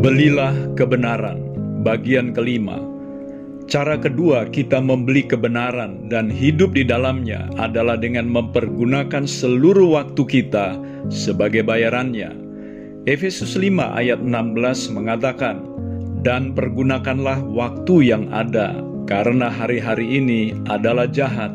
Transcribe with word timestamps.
Belilah 0.00 0.56
kebenaran. 0.80 1.44
Bagian 1.84 2.32
kelima. 2.32 2.80
Cara 3.68 4.00
kedua 4.00 4.48
kita 4.48 4.80
membeli 4.80 5.28
kebenaran 5.28 6.08
dan 6.08 6.32
hidup 6.32 6.72
di 6.72 6.88
dalamnya 6.88 7.52
adalah 7.60 8.00
dengan 8.00 8.24
mempergunakan 8.32 9.28
seluruh 9.28 10.00
waktu 10.00 10.24
kita 10.24 10.80
sebagai 11.12 11.68
bayarannya. 11.68 12.32
Efesus 13.04 13.60
5 13.60 13.92
ayat 13.92 14.24
16 14.24 14.88
mengatakan, 14.88 15.68
"Dan 16.24 16.56
pergunakanlah 16.56 17.44
waktu 17.52 18.16
yang 18.16 18.32
ada, 18.32 18.80
karena 19.04 19.52
hari-hari 19.52 20.16
ini 20.16 20.56
adalah 20.72 21.04
jahat." 21.12 21.52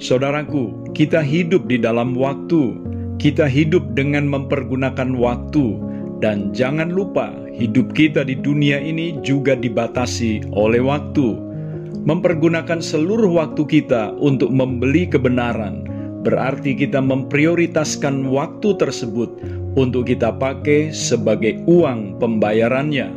Saudaraku, 0.00 0.96
kita 0.96 1.20
hidup 1.20 1.68
di 1.68 1.76
dalam 1.76 2.16
waktu. 2.16 2.88
Kita 3.20 3.44
hidup 3.44 3.92
dengan 3.92 4.32
mempergunakan 4.32 5.12
waktu 5.12 5.89
dan 6.20 6.52
jangan 6.52 6.92
lupa 6.92 7.32
hidup 7.56 7.96
kita 7.96 8.22
di 8.22 8.36
dunia 8.36 8.76
ini 8.76 9.18
juga 9.24 9.56
dibatasi 9.56 10.52
oleh 10.52 10.84
waktu. 10.84 11.48
Mempergunakan 12.00 12.80
seluruh 12.80 13.28
waktu 13.36 13.64
kita 13.68 14.16
untuk 14.16 14.48
membeli 14.48 15.04
kebenaran 15.04 15.84
berarti 16.20 16.76
kita 16.76 17.00
memprioritaskan 17.00 18.28
waktu 18.28 18.76
tersebut 18.76 19.40
untuk 19.76 20.08
kita 20.08 20.32
pakai 20.36 20.92
sebagai 20.92 21.60
uang 21.64 22.20
pembayarannya. 22.20 23.08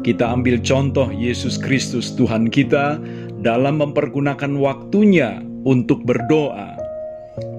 Kita 0.00 0.32
ambil 0.32 0.62
contoh 0.64 1.10
Yesus 1.12 1.60
Kristus 1.60 2.14
Tuhan 2.16 2.48
kita 2.48 2.96
dalam 3.44 3.84
mempergunakan 3.84 4.56
waktunya 4.56 5.44
untuk 5.68 6.00
berdoa. 6.08 6.79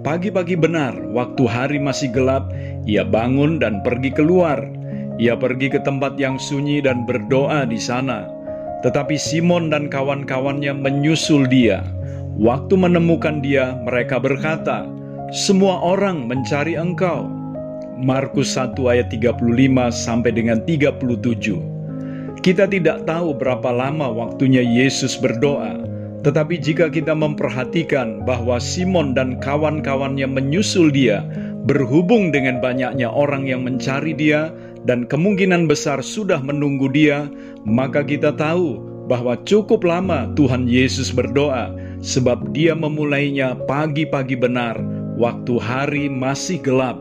Pagi-pagi 0.01 0.57
benar, 0.57 0.97
waktu 1.13 1.45
hari 1.45 1.77
masih 1.77 2.09
gelap, 2.09 2.49
ia 2.89 3.05
bangun 3.05 3.61
dan 3.61 3.85
pergi 3.85 4.09
keluar. 4.09 4.57
Ia 5.21 5.37
pergi 5.37 5.69
ke 5.69 5.77
tempat 5.77 6.17
yang 6.17 6.41
sunyi 6.41 6.81
dan 6.81 7.05
berdoa 7.05 7.69
di 7.69 7.77
sana. 7.77 8.25
Tetapi 8.81 9.13
Simon 9.13 9.69
dan 9.69 9.93
kawan-kawannya 9.93 10.73
menyusul 10.73 11.45
dia. 11.45 11.85
Waktu 12.33 12.81
menemukan 12.81 13.45
dia, 13.45 13.77
mereka 13.85 14.17
berkata, 14.17 14.89
"Semua 15.29 15.77
orang 15.77 16.25
mencari 16.25 16.73
engkau." 16.73 17.29
Markus 18.01 18.57
1 18.57 18.89
ayat 18.89 19.13
35 19.13 19.93
sampai 19.93 20.33
dengan 20.33 20.65
37. 20.65 21.61
Kita 22.41 22.65
tidak 22.65 23.05
tahu 23.05 23.37
berapa 23.37 23.69
lama 23.69 24.09
waktunya 24.09 24.65
Yesus 24.65 25.13
berdoa, 25.21 25.90
tetapi 26.21 26.61
jika 26.61 26.89
kita 26.93 27.17
memperhatikan 27.17 28.21
bahwa 28.21 28.61
Simon 28.61 29.17
dan 29.17 29.41
kawan-kawannya 29.41 30.29
menyusul 30.29 30.93
dia, 30.93 31.25
berhubung 31.65 32.29
dengan 32.29 32.61
banyaknya 32.61 33.09
orang 33.09 33.49
yang 33.49 33.65
mencari 33.65 34.13
dia, 34.13 34.53
dan 34.85 35.05
kemungkinan 35.05 35.69
besar 35.69 36.01
sudah 36.01 36.41
menunggu 36.41 36.89
dia, 36.89 37.29
maka 37.65 38.01
kita 38.01 38.33
tahu 38.33 38.81
bahwa 39.05 39.37
cukup 39.45 39.85
lama 39.85 40.29
Tuhan 40.37 40.65
Yesus 40.65 41.13
berdoa, 41.13 41.73
sebab 42.01 42.53
dia 42.53 42.73
memulainya 42.73 43.57
pagi-pagi 43.69 44.37
benar, 44.37 44.77
waktu 45.17 45.57
hari 45.57 46.05
masih 46.09 46.61
gelap. 46.61 46.97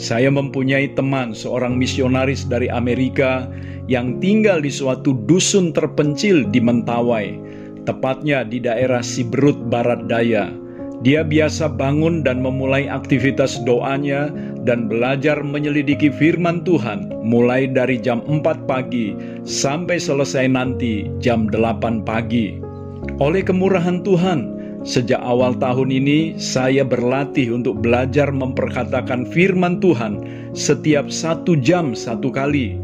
Saya 0.00 0.32
mempunyai 0.32 0.96
teman, 0.96 1.36
seorang 1.36 1.76
misionaris 1.76 2.48
dari 2.48 2.72
Amerika, 2.72 3.48
yang 3.84 4.16
tinggal 4.22 4.64
di 4.64 4.72
suatu 4.72 5.12
dusun 5.28 5.76
terpencil 5.76 6.48
di 6.48 6.60
Mentawai, 6.62 7.36
tepatnya 7.84 8.44
di 8.44 8.60
daerah 8.60 9.00
Siberut 9.00 9.56
Barat 9.68 10.04
Daya. 10.10 10.52
Dia 11.00 11.24
biasa 11.24 11.72
bangun 11.80 12.20
dan 12.20 12.44
memulai 12.44 12.84
aktivitas 12.84 13.64
doanya 13.64 14.28
dan 14.68 14.84
belajar 14.84 15.40
menyelidiki 15.40 16.12
firman 16.12 16.60
Tuhan 16.60 17.08
mulai 17.24 17.64
dari 17.72 17.96
jam 17.96 18.20
4 18.28 18.68
pagi 18.68 19.16
sampai 19.48 19.96
selesai 19.96 20.44
nanti 20.52 21.08
jam 21.24 21.48
8 21.48 22.04
pagi. 22.04 22.60
Oleh 23.16 23.40
kemurahan 23.40 24.04
Tuhan, 24.04 24.40
sejak 24.84 25.20
awal 25.24 25.56
tahun 25.56 25.88
ini 25.88 26.36
saya 26.36 26.84
berlatih 26.84 27.48
untuk 27.56 27.80
belajar 27.80 28.28
memperkatakan 28.28 29.24
firman 29.32 29.80
Tuhan 29.80 30.20
setiap 30.52 31.08
satu 31.08 31.56
jam 31.56 31.96
satu 31.96 32.28
kali. 32.28 32.76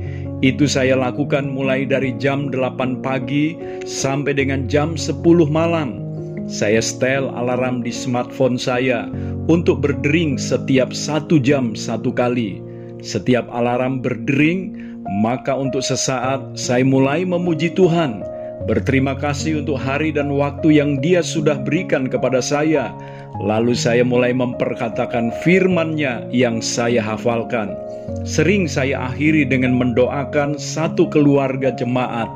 Itu 0.44 0.68
saya 0.68 1.00
lakukan 1.00 1.48
mulai 1.48 1.88
dari 1.88 2.12
jam 2.20 2.52
8 2.52 3.00
pagi 3.00 3.56
sampai 3.88 4.36
dengan 4.36 4.68
jam 4.68 4.92
10 4.92 5.24
malam. 5.48 6.04
Saya 6.44 6.78
setel 6.84 7.32
alarm 7.32 7.80
di 7.80 7.88
smartphone 7.88 8.60
saya 8.60 9.08
untuk 9.48 9.80
berdering 9.80 10.36
setiap 10.36 10.92
satu 10.92 11.40
jam 11.40 11.72
satu 11.72 12.12
kali. 12.12 12.60
Setiap 13.00 13.48
alarm 13.48 14.04
berdering, 14.04 14.76
maka 15.24 15.56
untuk 15.56 15.80
sesaat 15.80 16.54
saya 16.54 16.84
mulai 16.84 17.24
memuji 17.24 17.72
Tuhan. 17.72 18.35
Berterima 18.64 19.12
kasih 19.12 19.60
untuk 19.60 19.76
hari 19.76 20.16
dan 20.16 20.32
waktu 20.32 20.80
yang 20.80 20.96
Dia 21.04 21.20
sudah 21.20 21.60
berikan 21.60 22.08
kepada 22.08 22.40
saya. 22.40 22.96
Lalu 23.36 23.76
saya 23.76 24.00
mulai 24.00 24.32
memperkatakan 24.32 25.28
firman-Nya 25.44 26.24
yang 26.32 26.64
saya 26.64 27.04
hafalkan. 27.04 27.76
Sering 28.24 28.64
saya 28.64 29.12
akhiri 29.12 29.44
dengan 29.44 29.76
mendoakan 29.76 30.56
satu 30.56 31.04
keluarga 31.12 31.68
jemaat 31.76 32.32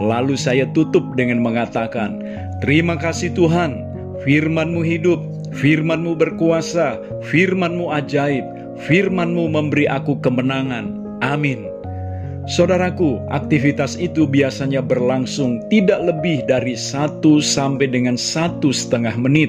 Lalu 0.00 0.34
saya 0.34 0.66
tutup 0.74 1.14
dengan 1.14 1.38
mengatakan, 1.38 2.18
Terima 2.58 2.98
kasih 2.98 3.30
Tuhan, 3.34 3.86
firman-Mu 4.26 4.82
hidup, 4.82 5.20
firman-Mu 5.54 6.18
berkuasa, 6.18 6.98
firman-Mu 7.30 7.94
ajaib, 7.94 8.42
firman-Mu 8.82 9.46
memberi 9.46 9.86
aku 9.86 10.18
kemenangan. 10.18 10.98
Amin. 11.22 11.73
Saudaraku, 12.44 13.24
aktivitas 13.32 13.96
itu 13.96 14.28
biasanya 14.28 14.84
berlangsung 14.84 15.64
tidak 15.72 16.04
lebih 16.04 16.44
dari 16.44 16.76
satu 16.76 17.40
sampai 17.40 17.88
dengan 17.88 18.20
satu 18.20 18.68
setengah 18.68 19.16
menit. 19.16 19.48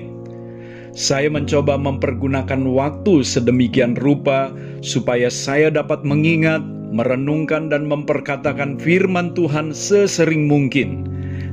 Saya 0.95 1.28
mencoba 1.28 1.75
mempergunakan 1.75 2.63
waktu 2.72 3.19
sedemikian 3.28 4.00
rupa 4.00 4.47
supaya 4.79 5.28
saya 5.28 5.67
dapat 5.67 6.07
mengingat 6.07 6.63
merenungkan 6.95 7.67
dan 7.67 7.83
memperkatakan 7.83 8.79
firman 8.79 9.35
Tuhan 9.35 9.75
sesering 9.75 10.47
mungkin. 10.47 11.03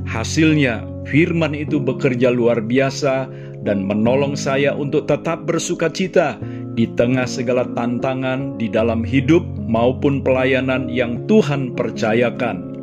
Hasilnya, 0.07 0.87
firman 1.11 1.51
itu 1.51 1.75
bekerja 1.75 2.31
luar 2.31 2.63
biasa 2.63 3.27
dan 3.67 3.83
menolong 3.83 4.39
saya 4.39 4.71
untuk 4.71 5.11
tetap 5.11 5.43
bersuka 5.43 5.91
cita 5.91 6.39
di 6.73 6.89
tengah 6.97 7.29
segala 7.29 7.69
tantangan 7.77 8.57
di 8.57 8.69
dalam 8.69 9.05
hidup 9.05 9.45
maupun 9.69 10.25
pelayanan 10.25 10.89
yang 10.89 11.25
Tuhan 11.29 11.77
percayakan. 11.77 12.73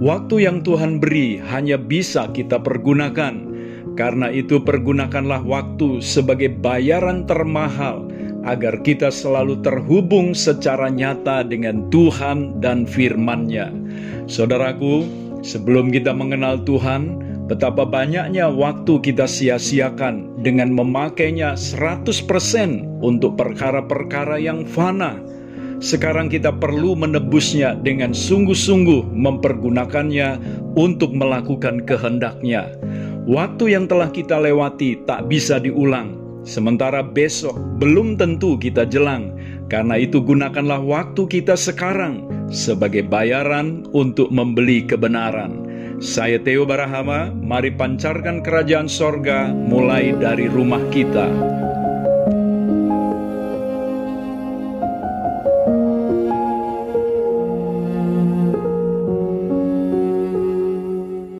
Waktu 0.00 0.48
yang 0.48 0.64
Tuhan 0.64 0.98
beri 0.98 1.38
hanya 1.52 1.76
bisa 1.76 2.26
kita 2.32 2.58
pergunakan. 2.58 3.52
Karena 3.92 4.32
itu, 4.32 4.56
pergunakanlah 4.56 5.44
waktu 5.44 6.00
sebagai 6.00 6.48
bayaran 6.48 7.28
termahal 7.28 8.08
agar 8.42 8.80
kita 8.82 9.12
selalu 9.12 9.60
terhubung 9.60 10.32
secara 10.32 10.88
nyata 10.88 11.44
dengan 11.44 11.86
Tuhan 11.92 12.58
dan 12.64 12.88
firman-Nya. 12.88 13.70
Saudaraku, 14.26 15.04
sebelum 15.44 15.92
kita 15.92 16.10
mengenal 16.16 16.64
Tuhan, 16.64 17.20
betapa 17.50 17.82
banyaknya 17.86 18.50
waktu 18.50 19.02
kita 19.02 19.26
sia-siakan 19.26 20.42
dengan 20.42 20.74
memakainya 20.74 21.58
100% 21.58 22.22
untuk 23.02 23.38
perkara-perkara 23.38 24.38
yang 24.38 24.66
fana. 24.66 25.18
Sekarang 25.82 26.30
kita 26.30 26.54
perlu 26.54 26.94
menebusnya 26.94 27.74
dengan 27.74 28.14
sungguh-sungguh 28.14 29.10
mempergunakannya 29.10 30.38
untuk 30.78 31.10
melakukan 31.10 31.82
kehendaknya. 31.82 32.70
Waktu 33.26 33.74
yang 33.74 33.90
telah 33.90 34.10
kita 34.10 34.38
lewati 34.38 35.02
tak 35.06 35.26
bisa 35.26 35.58
diulang, 35.58 36.22
Sementara 36.42 37.06
besok 37.06 37.54
belum 37.78 38.18
tentu 38.18 38.58
kita 38.58 38.82
jelang, 38.90 39.30
karena 39.70 39.94
itu 39.94 40.18
gunakanlah 40.18 40.82
waktu 40.82 41.30
kita 41.30 41.54
sekarang 41.54 42.26
sebagai 42.50 43.06
bayaran 43.06 43.86
untuk 43.94 44.26
membeli 44.34 44.82
kebenaran. 44.82 45.71
Saya 46.00 46.40
Theo 46.40 46.64
Barahama, 46.64 47.34
mari 47.34 47.74
pancarkan 47.74 48.40
kerajaan 48.40 48.88
sorga 48.88 49.52
mulai 49.52 50.16
dari 50.16 50.48
rumah 50.48 50.80
kita. 50.88 51.28